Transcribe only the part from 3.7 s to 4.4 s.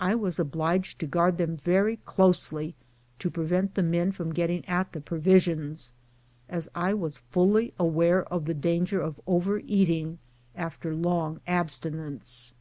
the men from